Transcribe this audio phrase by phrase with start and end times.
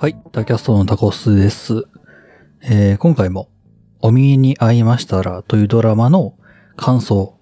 [0.00, 1.84] はい、タキャストのタコスです。
[2.62, 3.50] えー今回も、
[4.00, 6.38] お耳に合いましたらというドラマの
[6.74, 7.38] 感想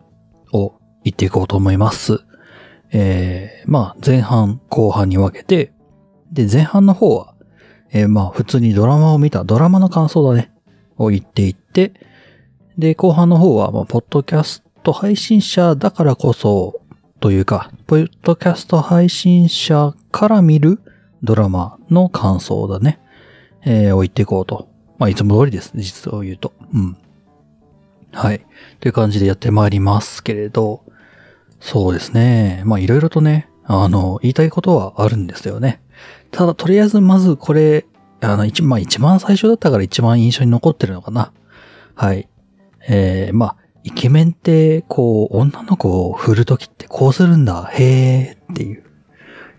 [0.53, 0.75] を
[1.05, 2.19] 言っていこうと思います。
[2.91, 5.73] えーまあ、前半、後半に分けて、
[6.33, 7.37] で、前半の方は、
[7.93, 10.51] えーまあ、普通にドラマを見たドラマの感想だね、
[10.97, 11.93] を言っていって、
[12.77, 16.81] で、後半の方は、まあ、ポッドキャスト配信者だからこそ、
[17.21, 20.81] というか、ポッドキャスト配信者から見る
[21.23, 23.01] ドラマの感想だね。
[23.65, 24.69] えー、を言っていこうと。
[24.99, 25.73] まあ、いつも通りです。
[25.75, 26.53] 実を言うと。
[26.75, 26.97] うん。
[28.13, 28.45] はい。
[28.81, 30.83] という感じでやってまいりますけれど、
[31.61, 32.63] そうですね。
[32.65, 35.83] まあ、いろいろとね、あの、言いたいことはあるんですよね。
[36.31, 37.87] ただ、とりあえず、まずこれ、
[38.21, 41.33] あの、一、まあ、一番最初だったから一番印象に残ってるのかな。
[41.95, 42.29] はい。
[42.89, 47.71] えー、まあ、イケメンって、こう、女の子を振るときってこうするんだ。
[47.73, 48.85] へーっていう。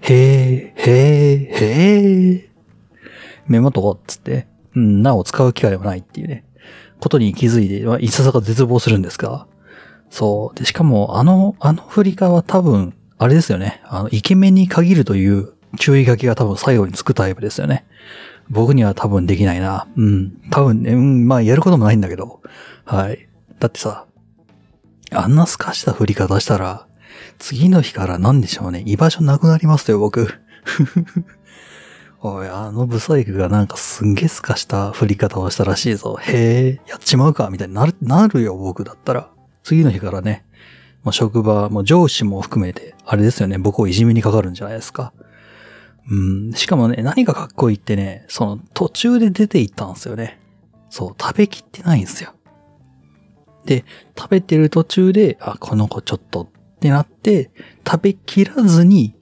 [0.01, 2.49] へー、へー、へー。
[3.47, 6.45] メモとこっつって、うん、なお使う機会はないっていうね、
[6.99, 9.47] ことに気づいて、まあいささか絶望するんですが、
[10.09, 10.57] そう。
[10.57, 13.81] で、しかも、あの、あの振り替は多分、あれですよね。
[13.85, 17.85] あの、イケメンに限るという注意書きが多分最後につくタイプですよね。
[18.49, 19.87] 僕には多分できないな。
[19.95, 20.41] うん。
[20.49, 22.41] 多分ね、うん、まあやることもないんだけど。
[22.85, 23.29] はい。
[23.59, 24.05] だってさ、
[25.11, 26.87] あんな透かした振り方したら、
[27.39, 28.83] 次の日から何でしょうね。
[28.85, 30.27] 居場所なくなりますよ、僕。
[32.21, 36.17] おい、あのブサイクがなんかすんげえ透かした振り方をしたらしいぞ。
[36.21, 39.31] へえ、やっちまうか、みたいになる、なるよ、僕だったら。
[39.63, 40.45] 次の日からね、
[41.03, 45.13] もう職場、もう上司も含めて、あれですよね、僕をいじめにかかるんじゃないですか。
[46.11, 50.39] うん、しかもね、何がかっこいいってね、その途中で出て行ったんですよね。
[50.89, 52.33] そう、食べきってないんですよ。
[53.65, 53.85] で、
[54.17, 56.49] 食べてる途中で、あ、この子ちょっと
[56.79, 57.51] ってなって、
[57.85, 59.13] 食べきらずに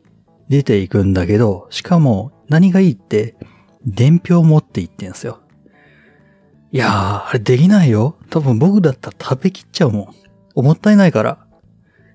[0.47, 3.35] 出ていくんだけど、しかも何がいいって、
[3.83, 5.39] 伝票持って行ってんすよ。
[6.71, 8.15] いやー、あれできないよ。
[8.29, 10.07] 多分僕だったら食べきっちゃうもん。
[10.53, 11.47] 思ったいないから。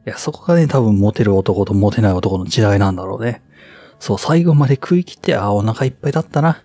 [0.07, 3.43] いや、そこがね、多分モテる男とモテない男の時代なんだろうね。
[3.99, 6.63] そう、最後まで食い切って、あー、お腹いっぱいだったな。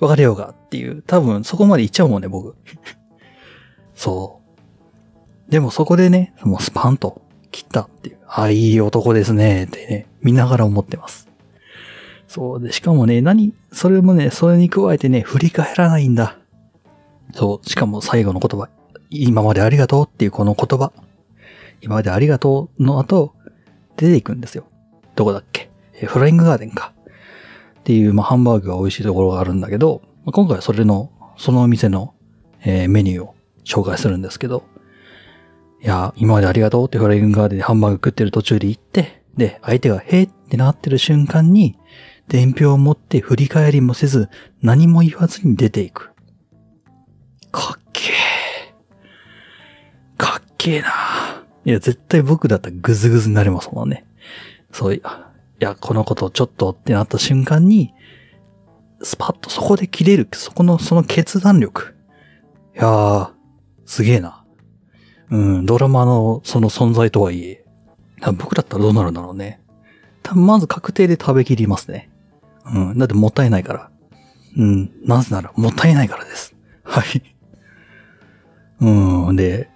[0.00, 2.54] 別れようかっていう、多分そこまで行っちゃうもんね、僕。
[3.94, 4.42] そ
[5.48, 5.50] う。
[5.50, 7.22] でもそこでね、もうスパンと
[7.56, 8.18] 切ったっていう。
[8.28, 11.26] あ、いい男ですね、ってね、見ながら思ってます。
[12.28, 16.36] そうで、しかもね、何、それもね、それに加えてね、振り返らないんだ。
[17.34, 18.68] そう、しかも最後の言葉。
[19.08, 20.92] 今までありがとうっていうこの言葉。
[21.80, 23.32] 今までありがとうの後、
[23.96, 24.64] 出ていくんですよ。
[25.14, 25.70] どこだっけ？
[25.94, 26.92] えフライングガーデンか。
[27.80, 32.12] っていう、まあ、ハンバーグが美味しいところがあるんだけど、まあ今回はそれの、そのお店の、
[32.62, 33.34] えーメニューを
[33.64, 34.64] 紹介するんですけど、
[35.82, 41.78] いや、今までありがとうってフライングガーデンでハンバーグ食ってる途中で行って、で、相手がへーってなってる瞬間に、
[42.28, 44.28] 伝票を持って振り返りもせず、
[44.62, 46.12] 何も言わずに出ていく。
[47.52, 48.14] かっけー。
[50.16, 50.88] かっけーな。
[51.64, 54.06] いや、絶対僕だったらグズグズになりますもんね。
[54.72, 57.92] そういや、いや、このことちょっとってなった瞬間に、
[59.02, 61.94] スパッとそこで切れる、そこの、その決断力。
[62.74, 63.30] いやー、
[63.84, 64.45] すげえな。
[65.30, 67.64] うん、ドラマのその存在とはいえ、
[68.38, 69.60] 僕だったらどうなるんだろうね。
[70.22, 72.10] 多分まず確定で食べきりますね。
[72.66, 73.90] うん、だってもったいないから。
[74.56, 76.54] うん、なぜならもったいないからです。
[76.82, 77.22] はい。
[78.80, 79.68] うん、で、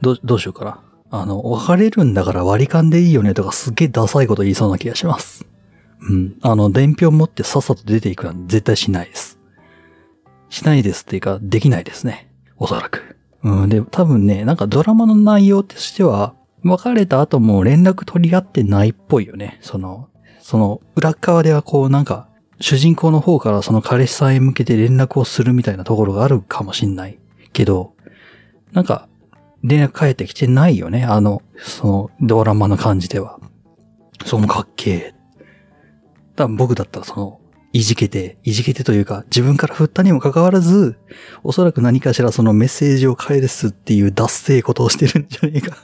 [0.00, 0.80] ど、どうしようかな。
[1.10, 5.46] あの、別れるんだから割り勘でいいよねとかすげえダサいこと言いそうな気がします。
[6.00, 6.36] うん。
[6.40, 9.38] あの、伝票持ってさっさと出ていくなんて絶対しないです。
[10.48, 12.30] しないですっていうか、できないですね。
[12.56, 13.11] おそらく。
[13.44, 13.68] うん。
[13.68, 19.58] で、多分ね、なんかドラマの内容としては、別れた後も連絡取り合ってないっぽいよね。
[19.62, 20.08] その、
[20.40, 22.28] その、裏側ではこうなんか、
[22.60, 27.18] 主人公の方からその彼氏さんへ向けて連絡をするみたいなところがあるかもしんない。
[27.52, 27.94] けど、
[28.72, 29.08] なんか、
[29.62, 31.04] 連絡返ってきてないよね。
[31.04, 33.38] あの、その、ドラマの感じでは。
[34.24, 35.14] そのかっけえ。
[36.36, 37.40] 多分僕だったらその、
[37.72, 40.96] いじけて、いじけてというか、自分から振ったにもかかわらず、
[41.42, 45.76] おそらく何かしらそのメッセージを返すっていう脱性ことをしてるんじゃねえか。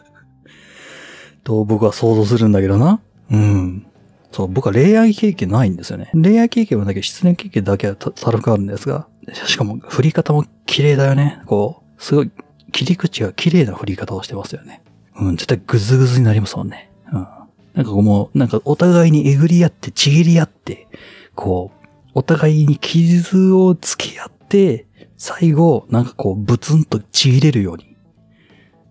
[1.45, 3.01] と僕は想像するんだけどな。
[3.31, 3.87] うん。
[4.33, 6.11] そう、僕は恋愛経験ないんですよね。
[6.13, 11.41] 恋愛経験はだけど失恋経験だけはたたるくあるんですが、しかも振り方も綺麗だよね。
[11.47, 12.31] こう、すごい、
[12.71, 14.83] 切り口が綺麗な振り方をしてますよね。
[15.19, 16.91] うん、絶対グズグズになりますもんね。
[17.11, 17.27] うん。
[17.75, 20.87] なんかこうもう、なんかお互いにえぐり合って、ちぎり合って、
[21.35, 21.78] こう、
[22.19, 27.95] お互いに傷をつけ合って、最後、なんかこう、ブツンとちぎれるように、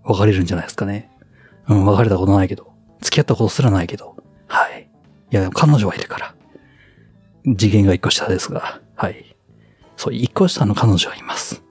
[0.05, 1.11] 別れるんじゃないですかね。
[1.67, 2.71] うん、別れたことないけど、
[3.01, 4.15] 付き合ったことすらないけど、
[4.47, 4.89] はい。
[5.29, 6.35] いや、でも彼女はいるから。
[7.57, 9.35] 次元が一個下ですが、はい。
[9.97, 11.61] そう、一個下の彼女がいます。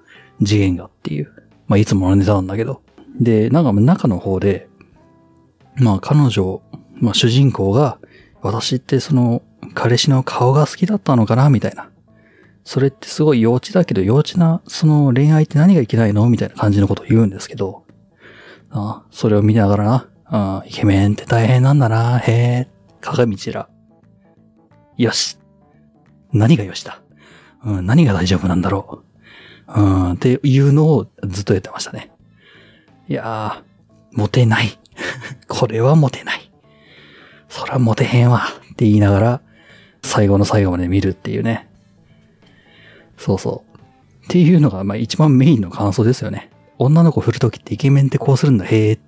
[0.45, 1.33] 次元がっていう。
[1.69, 2.83] まあ、いつものネタなんだけど。
[3.19, 4.69] で、なんか中の方で、
[5.77, 6.61] まあ、彼女、
[7.01, 7.99] まあ、主人公が、
[8.43, 9.41] 私ってその、
[9.75, 11.51] 彼氏の顔が好きだったのかな？
[11.51, 11.91] みたいな。
[12.65, 16.29] それってすごい幼稚だけど、幼稚な、その恋愛って何がいけないの？
[16.29, 17.85] みたいな感じのことを言うんですけど、
[18.71, 22.69] あそれを見ながらな、あイケメンって大変なんだな、へえ、
[23.01, 23.69] 鏡ちら。
[24.97, 25.39] よし。
[26.33, 27.01] 何がよしだ？
[27.65, 29.05] うん、何が大丈夫なんだろ
[29.69, 29.81] う？
[29.81, 32.11] うん、っていうのをずっとやってましたね。
[33.09, 34.79] いやー、モテない。
[35.47, 36.51] これはモテない。
[37.49, 38.43] そらモテへんわ。
[38.73, 39.41] って言いながら、
[40.07, 41.69] 最後の最後まで見るっていうね。
[43.19, 43.77] そうそう。
[44.25, 46.51] っていうのが、まあ一番メインの感想ですよね。
[46.79, 48.93] 女の子振るときってイケメンってこうするんだ、へえ。
[48.95, 48.99] っ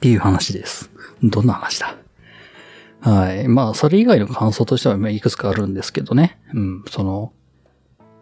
[0.00, 0.90] ていう話です。
[1.22, 1.96] どんな話だ？
[3.00, 3.48] はい。
[3.48, 6.38] まあ、それ以外の感想としては、まいくつかあるんですけどね。
[6.54, 7.32] うん、その、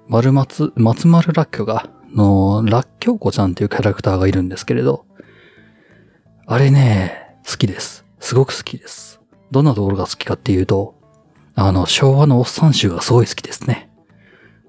[0.08, 5.06] 丸松、松丸らっきょが、の、らっきょうこちゃんっていうキャラクターがいるんですけれど、
[6.46, 8.04] あれね、好きです。
[8.18, 9.20] すごく好きです。
[9.52, 10.96] どんなところが好きかっていうと、
[11.54, 13.90] あの、昭和のおっさん集がすごい好きですね。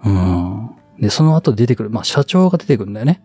[0.03, 0.71] うん。
[0.99, 3.23] で、その後出てくる、まあ、社長が出てくるんだよね。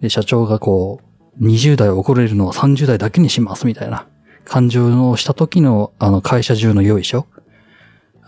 [0.00, 1.00] で、社長がこ
[1.38, 4.06] う、20代を怒れるのは30代だけにしますみたいな
[4.44, 7.26] 感情のした時の、あの、会社中の良いしょ。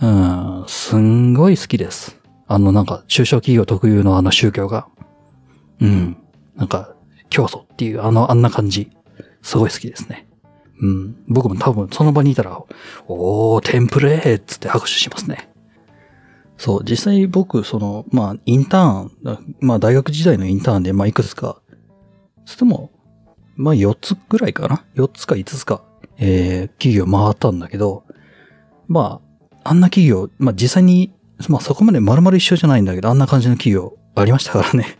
[0.00, 2.18] うん、すんごい好きです。
[2.46, 4.88] あの、なんか、中小企業特有のあの宗教が。
[5.80, 6.16] うん。
[6.56, 6.94] なんか、
[7.30, 8.90] 競争っていう、あの、あんな感じ。
[9.42, 10.27] すごい好きですね。
[10.80, 11.16] うん。
[11.28, 12.62] 僕も多分その場にいたら、
[13.06, 15.50] おー、テンプレーっつって拍手しますね。
[16.56, 21.60] そう、実際僕、その、まあ、インターン、まあ、大学時代のインターンで、まあ、いくつか、
[22.44, 22.90] つっても、
[23.56, 25.82] まあ、4つぐらいかな ?4 つか5つか、
[26.18, 28.04] えー、企業回ったんだけど、
[28.88, 29.20] ま
[29.62, 31.14] あ、あんな企業、まあ、実際に、
[31.48, 34.98] まあ、そこまで丸々一緒じゃないんだけど、あんな感じの企業ありましたからね。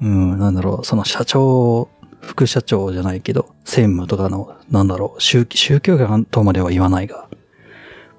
[0.00, 1.88] うん、なんだろう、その社長、
[2.26, 7.28] 副社長じゃないけど、専務とかの、なんだろう、宗宗教官とまでは言わないが、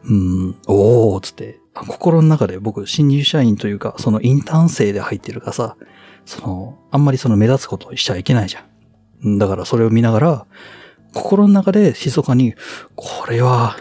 [0.06, 5.76] うん、おー、つって、心の中で僕、新入社員というか、そのインターン生で入ってるからさ、
[6.26, 8.66] その、あんまりその目立つことをしちゃいけないじゃ
[9.28, 9.38] ん。
[9.38, 10.46] だからそれを見ながら、
[11.14, 12.56] 心の中で密かに、
[12.96, 13.78] これは、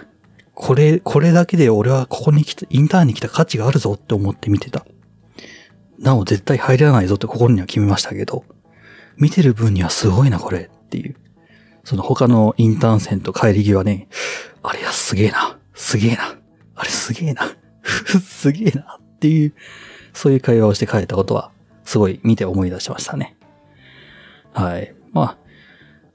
[0.54, 4.86] これ、これだけで俺はここに来た、インターンに来た価値があるぞって思って見てた。
[5.98, 8.44] なお絶対入らないぞって心には決めましたけど、
[9.16, 11.16] 見てる分にはすごいなこれっていう。
[11.84, 14.08] その他のインターン生と帰り際ね、
[14.62, 16.36] あれはすげえな、すげえな、
[16.74, 17.42] あれすげえな、
[18.20, 19.54] すげえなっていう、
[20.12, 21.52] そういう会話をして帰ったことは、
[21.84, 23.36] すごい見て思い出しましたね。
[24.52, 24.94] はい。
[25.12, 25.38] ま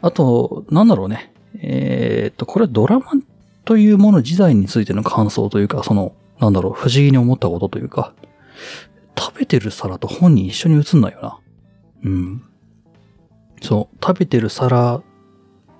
[0.01, 1.31] あ、あと、なんだろうね。
[1.59, 3.05] えーっと、これはドラマ
[3.63, 8.13] というもの自体についての感想というか、その、なんだろう、不思議に思ったことというか、
[9.17, 11.39] 食べてる皿と本人一緒に映んないよな。
[12.03, 12.43] うん。
[13.61, 15.01] そう、食べてる皿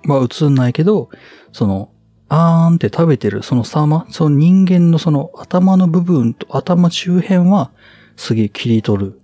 [0.06, 1.10] は映んないけど、
[1.52, 1.90] その、
[2.28, 7.72] あーんって食べてるその様、その人間のその頭の部分と頭周辺は
[8.16, 9.20] すげえ切り取る。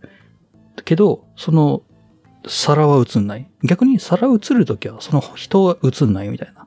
[0.85, 1.83] けど、その
[2.47, 3.51] 皿は映んない。
[3.65, 6.67] 逆に皿映るときはその人は映んないみたいな。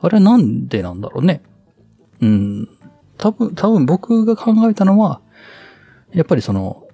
[0.00, 1.42] あれなんでなんだろうね。
[2.20, 2.68] うん。
[3.18, 5.20] 多分、多分僕が考えたのは、
[6.12, 6.86] やっぱりその、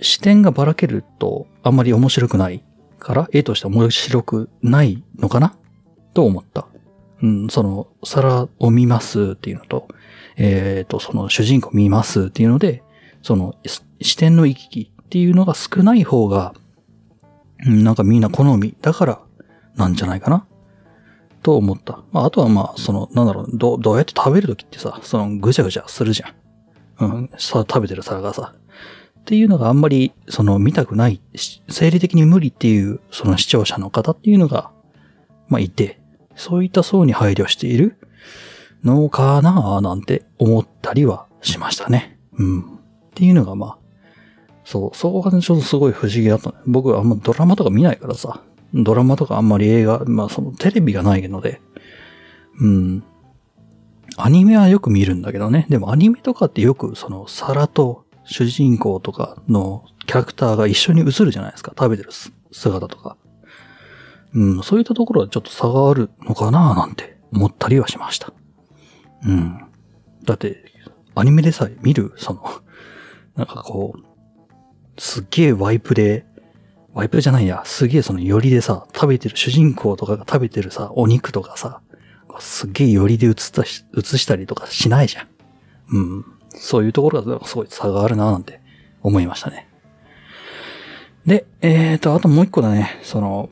[0.00, 2.62] 視点がばらけるとあんまり面白くない
[2.98, 5.56] から、絵として面白くないのかな？
[6.14, 6.66] と思った。
[7.22, 9.88] うん、その、皿を見ますっていうのと、
[10.36, 12.82] えっ、と、その主人公見ますっていうので、
[13.22, 13.54] その
[14.00, 16.54] 視点の行き来っていうのが少ない方が、
[17.64, 19.20] なんかみんな好みだから
[19.76, 20.46] なんじゃないかな？
[21.42, 22.00] と思った。
[22.12, 26.34] まあ、あとはまあ、その、なんだろう、どう、どうやって食べるときってさ、その、ぐちゃぐちゃするじゃん。
[27.04, 28.54] うん、さ、食べてる皿がさ。
[29.26, 34.70] っていうのがあんまり、その、見たくない、し生理的に無理っていう、その視聴者の方っていうのが、
[35.48, 36.00] まあ、いて、
[36.36, 37.96] そういった層に配慮している
[38.84, 42.20] のかななんて思ったりはしましたね。
[42.38, 42.60] うん。
[42.60, 42.66] っ
[43.16, 43.78] ていうのがまあ、
[44.64, 46.58] そう、そこがね、ちょっとすごい不思議だったね。
[46.64, 51.60] 僕はあんまドラマとか見ないからさ、ドラマとかあんまり映画、まあそのテレビがないので、
[52.60, 53.04] うん。
[54.16, 55.66] アニメはよく見るんだけどね。
[55.68, 61.72] でもアニメとかってよくその皿と主人公とかのキャラクターが一緒に映るじゃないですか。
[61.78, 62.10] 食べてる
[62.52, 63.16] 姿とか。
[64.34, 68.32] うん、そういったところはちょっと差があるのかななんて思ったりはしました。
[69.24, 69.58] うん。
[70.24, 70.64] だって、
[71.14, 72.42] アニメでさえ見る、その、
[73.36, 76.26] なんかこう、すっげえワイプで、
[76.92, 81.80] ワイプじゃないや、すげえその寄りでさ、食べてる主人公とかが食べてるさ、お肉とかさ、
[82.38, 85.26] すっげえ寄りで映ったし、映したりとかしないじゃん。
[85.90, 86.24] うん。
[86.56, 88.60] そういうところがすごい差があるななんて
[89.02, 89.68] 思いましたね。
[91.24, 93.50] で、えーと、あともう一個だね、その、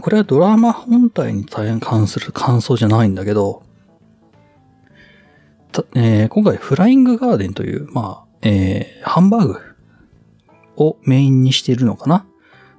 [0.00, 3.62] これはドラマ本体に大変関する感想じゃないんだけど、
[5.94, 9.60] えー、今回フライングガーデンという、まあ、えー、ハンバーグ
[10.76, 12.26] をメインにしているのかな？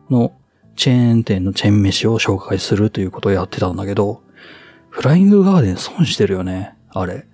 [0.10, 0.34] の
[0.76, 4.24] チェーン店のチェーン飯を紹介するということをやってたんだけど、
[4.90, 7.28] フライングガーデン損してるよね、あれ。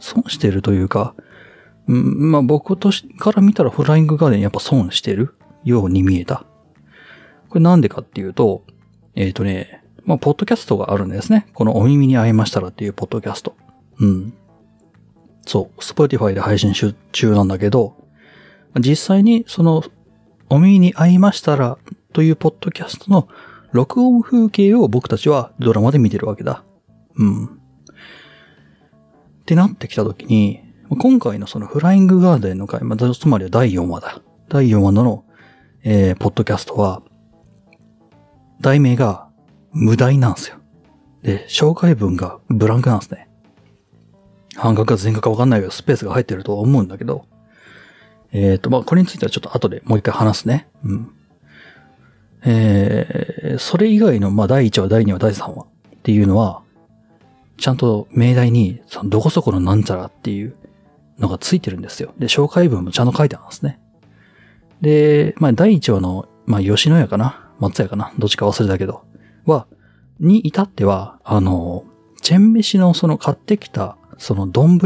[0.00, 1.14] 損してるというか、
[1.88, 6.44] んまあ僕としから見たらフライングガーデンやっぱ損してるように見えた。
[7.48, 8.64] これなんでかっていうと、
[9.14, 11.46] えっ、ー、とね、まあ、ポッドキャストがあるんですね。
[11.52, 13.54] このお耳に合いましたらっていうポッドキャスト。
[13.98, 14.32] うん。
[15.46, 17.96] そう、スポティファイで配信中なんだけど、
[18.78, 19.82] 実際にその、
[20.48, 21.78] お耳に合いましたら
[22.12, 23.28] というポッドキャストの
[23.72, 26.64] 録音風景を僕たちはドラマで見てるわけだ。
[27.16, 27.59] うん。
[29.50, 34.22] ってなってきたときに、今回のそのフライングガーデンの回、まあ、つまりは第4話だ。
[34.48, 35.24] 第4話の、
[35.82, 37.02] えー、ポッドキャストは、
[38.60, 39.26] 題名が
[39.72, 40.58] 無題なんですよ。
[41.22, 43.28] で、紹介文がブランクなんですね。
[44.54, 47.24] 半角か全角かわかんないけど、スペースが入ってるとは思うんだけど、
[48.30, 50.68] えっ、ー、と、まあ、これについてはちょっと後でもう一回話すね。
[50.84, 51.10] うん。
[52.44, 55.66] えー、それ以外の、まあ、第1話、第2話、第3話っ
[56.04, 56.62] ていうのは、
[57.60, 60.56] ちゃんと命題に、そのどこそこのなんちゃらっていう
[61.18, 62.14] のがついてるんですよ。
[62.18, 63.78] で、紹介文もちゃんと書いてあるんですね。
[64.80, 67.52] で、まあ、第1話の、まあ、吉野家かな？
[67.58, 68.12] 松屋かな？
[68.18, 69.04] どっちか忘れたけど。
[69.44, 69.66] は、
[70.18, 71.84] に至っては、あの、
[72.22, 74.78] チェン飯のその買ってきた、その丼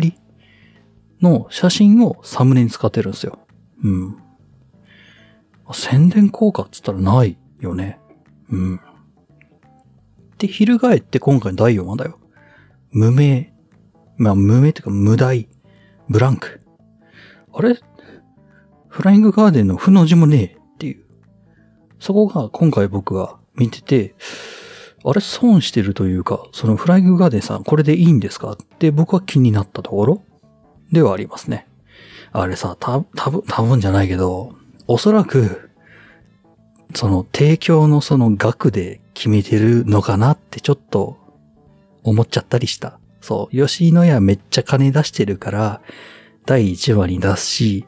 [1.20, 3.38] の写真をサムネに使ってるんですよ。
[3.82, 4.18] うん。
[5.72, 8.00] 宣伝効果っつったらないよね。
[8.50, 8.80] うん。
[10.38, 12.18] で、翻って今回の第4話だよ。
[12.94, 13.52] 無名。
[14.16, 15.48] まあ、無名っていうか無題。
[16.08, 16.60] ブランク。
[17.52, 17.78] あれ？
[18.88, 21.04] フライングガーデンの負の字もねえっていう。
[21.98, 24.14] そこが今回僕が見てて、
[25.04, 25.20] あれ？
[25.20, 28.52] 損してるというか、そのフライングガーデンさんこれでいいんですか？
[28.52, 30.22] って僕は気になったところ
[30.92, 31.66] ではありますね。
[32.30, 34.54] あれさ、た、たぶん、多分じゃないけど、
[34.86, 35.70] おそらく、
[36.94, 41.16] その提供のその額で決めてるのかなってちょっと
[42.04, 43.00] 思っちゃったりした。
[43.20, 45.80] そう、吉野家めっちゃ金出してるから、
[46.46, 47.86] 第1話に出すし、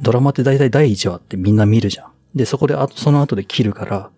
[0.00, 2.12] ドラマって大体第1話ってみんな見るじゃん。
[2.34, 4.10] で、そこであ、その後で切るから、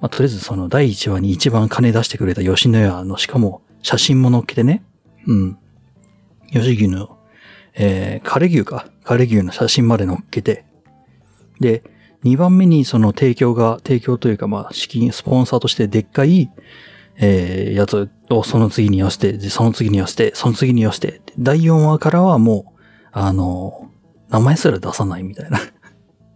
[0.00, 4.82] まあ、とりあえずその第1話に一番金出してくれた吉野家の、しかも写真も載っけてね、
[5.26, 5.58] うん。
[6.50, 7.18] 吉牛の、
[7.74, 8.86] えー、カレ牛か。
[9.04, 10.64] カレ牛の写真まで載っけて、
[11.60, 11.82] で、
[12.24, 16.50] 2番目にその提供が、提供というかまあ資金、スポンサーとしてでっかい、
[17.16, 22.80] えー、やつをその次に寄せて、その次に寄せて、その次に寄せて、第4話からはもう、
[23.12, 23.90] あの、
[24.30, 25.58] 名前すら出さないみたいな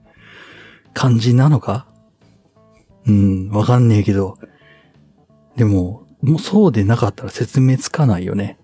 [0.92, 1.86] 感じなのか？
[3.06, 4.38] うん、わかんねえけど。
[5.56, 8.58] でも、もうそうでなかったら説明つかないよね。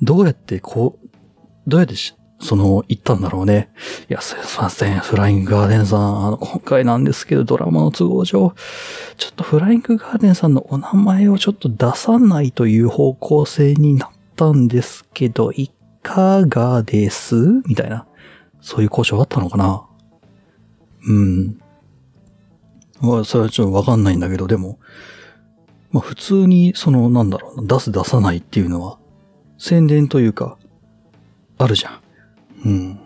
[0.00, 1.08] どうやってこう、
[1.66, 3.70] どうやってしその、行ったんだろうね。
[4.08, 5.00] いや、すいません。
[5.00, 8.54] フライングガーデンさん、あの、今回なんですけど、ドラマの都合上、
[9.18, 15.70] ちょっとフライングガーデンさんのお名前をちょっと出さないという方向性になったんですけど、い
[16.02, 17.36] かがです？
[17.66, 18.06] みたいな。
[18.62, 19.84] そういう交渉あったのかな？
[21.06, 21.60] うん。
[23.02, 24.78] まあ、それはちょっとわかんないんだけど、でも、
[25.90, 28.98] まあ普通に、その、なんだろうな、出す出さないっていうのは、
[29.58, 30.56] 宣伝というか、
[31.58, 32.00] あるじゃん。
[32.64, 33.00] うん。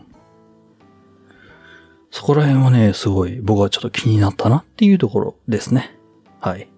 [2.11, 5.99] そこら辺はね、すごい僕はちょっと気になったなっていうところですね。
[6.40, 6.68] はい。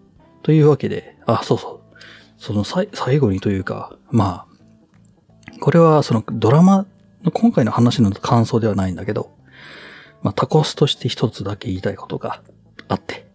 [0.42, 1.96] というわけで、あ、そうそう。
[2.38, 6.86] その最後にというか、まあ、これはそのドラマ
[7.22, 9.36] の今回の話の感想ではないんだけど、
[10.22, 12.42] まあタコスとして一つだけ言いたいことが
[12.88, 13.26] あって、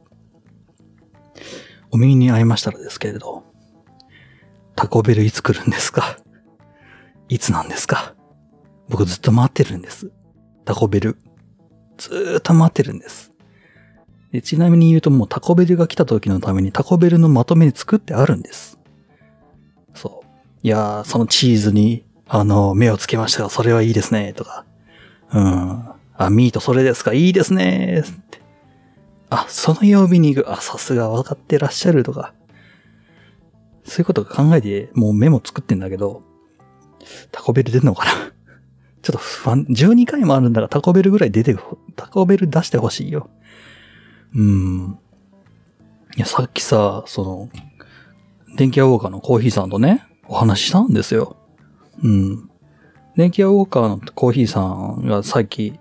[1.92, 3.44] お耳に合いましたらですけれど、
[4.76, 6.18] タコベルいつ来るんですか？
[7.28, 8.16] いつなんですか？
[8.92, 10.12] 僕ずっと待ってるんです。
[10.66, 11.18] タコベル。
[11.98, 13.32] ずっと待ってるんです。
[14.32, 18.78] でちなみに言うともうタコベルが来た時のためにタコベルのまとめに作ってあるんです。
[19.94, 20.28] そう。
[20.64, 24.66] いやー、そのチーズに、あの、目をつけましたが、それはいいですね、とか。
[25.34, 25.86] うん。
[26.16, 28.42] あ、ミートそれですか、いいですね、って。
[29.30, 30.52] あ、その曜日に行く。
[30.52, 32.34] あ、さすが分かってらっしゃるとか。
[33.86, 36.24] そういうこと考えて、もうメモ作ってんだけど、
[37.32, 38.12] タコベル出んのかな
[39.02, 41.56] ちょっと不安、12回もあるんだからタコベルぐらい出て、
[41.96, 43.30] タコベル出してほしいよ。
[44.36, 45.00] うん。
[46.16, 47.50] いや、さっきさ、その、
[48.56, 51.38] 電気屋ウォーカーのコーヒーさんとね、お話ししたんですよ。
[52.04, 52.50] うん。
[53.16, 55.80] 電気屋ウォーカーのコーヒーさんがさっき、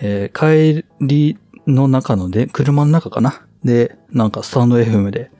[0.00, 5.30] えー帰りの中ので、車の中かなで、なんかスタンド FM で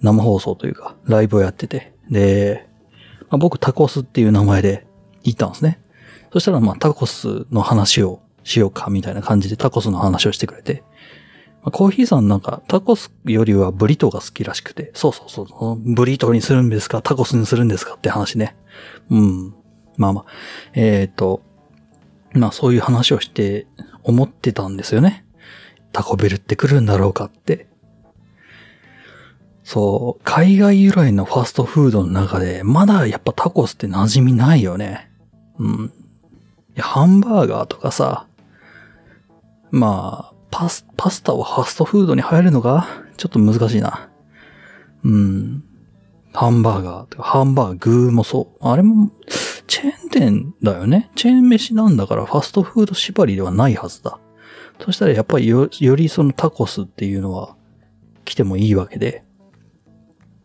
[0.00, 2.66] 生放送というか、ライブをやってて、で、
[3.30, 4.86] まあ、僕タコスっていう名前で
[5.22, 5.80] 行ったんですね。
[6.32, 10.82] そしたらまあタコスの話をしようかみたいな感じでタコスの話をしてくれて、
[11.62, 17.02] まあコーヒーさんなんかタコスよりはブリトーが好きらしくて、そうそうそう、ブリトーにするんですか？
[17.02, 17.94] タコスにするんですか？
[17.94, 18.56] って話ね。
[19.10, 19.54] うん。
[19.96, 20.24] まあまあ、
[20.74, 21.42] えっ、と、
[22.32, 23.66] まあそういう話をして
[24.02, 25.26] 思ってたんですよね。
[25.92, 27.66] タコベルって来るんだろうかって。
[29.64, 35.10] そう、海外由来のファストフードの中で、まだやっぱタコスって馴染みないよね。
[35.58, 35.92] うん。
[36.76, 38.26] や、ハンバーガーとかさ、
[39.70, 42.86] まあ、パス、パスタはファストフードに入るのが、
[43.16, 44.10] ちょっと難しいな。
[45.04, 45.64] うん。
[46.32, 48.66] ハンバーガーとか、ハンバーグーもそう。
[48.66, 49.10] あれも、
[49.66, 51.10] チェーン店だよね。
[51.14, 54.18] チェーン飯なんだからファストフード縛りではないはずだ。
[54.80, 57.56] そしたらやっぱりよ、よりそのタコスっていうのは
[58.24, 59.24] 来てもいいわけで。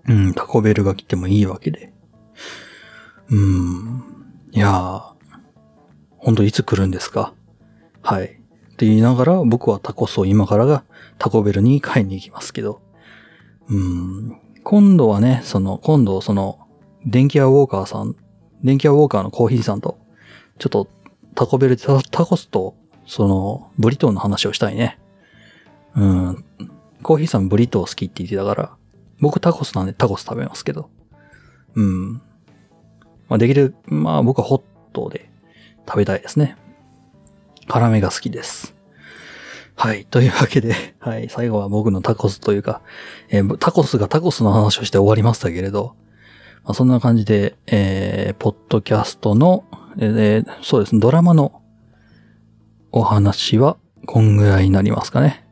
[0.08, 1.92] うん、タコベルが来てもいいわけで。
[3.30, 4.04] うん。
[4.52, 5.17] いやー、
[6.18, 7.34] ほんといつ来るんですか？
[8.02, 8.26] はい。
[8.26, 8.28] っ
[8.78, 10.84] て言いながら僕はタコスを今からが
[11.18, 12.82] タコベルに買いに行きますけど。
[13.70, 14.38] うん。
[14.64, 16.60] 今度はね、その、今度その、
[17.06, 18.16] 電気屋ウォーカーさん、
[18.64, 19.98] 電気屋ウォーカーのコーヒーさんと、
[20.60, 20.88] ちょっと
[21.36, 25.00] タコベルでタコスと、その、ブリトーの話をしたいね。
[25.96, 26.46] うん。
[27.04, 28.76] コーヒーさんブリトー好きって言ってたから、
[29.20, 30.90] 僕タコスなんでタコス食べますけど。
[31.76, 32.14] うん。
[32.14, 34.62] まあできる、まあ僕はホッ
[34.94, 35.30] トで
[35.88, 36.58] 食べたいですね。
[37.68, 38.76] 辛めが好きです。
[39.76, 40.06] はい。
[40.06, 41.30] というわけで、はい。
[41.30, 42.82] 最後は僕のタコスというか、
[43.30, 45.96] えータコスがタコスの話をして終わりましたけれど、
[46.64, 49.66] まあ、そんな感じで、えー、ポッドキャストの、
[50.00, 51.62] えーそうですね、ドラマの
[52.92, 55.46] お話は、こんぐらいになりますかね。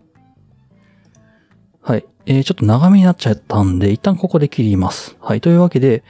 [1.82, 2.06] はい。
[2.26, 5.15] えー、ちょっと長めになっちゃったんで、一旦ここで切ります。
[5.19, 5.41] はい。
[5.41, 6.04] というわけで、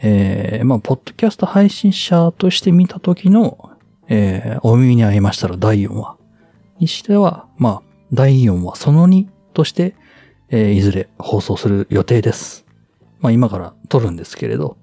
[0.00, 3.70] えー、まあ、ポッドキャスト配信者として見た時の、
[4.08, 6.16] えー、お耳に合いましたら第4話
[6.78, 7.82] にしては、まあ、
[8.12, 9.96] 第4話その2として、
[10.50, 12.64] えー、いずれ放送する予定です。
[13.20, 14.76] まあ、今から撮るんですけれど。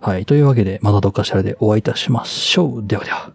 [0.00, 0.26] はい。
[0.26, 2.86] というわけで、またどっかしらでお会いいたしましょう。
[2.86, 3.32] ではでは。